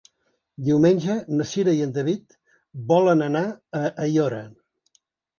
[0.67, 2.33] Diumenge na Cira i en David
[2.93, 3.43] volen anar
[3.81, 4.41] a Aiora.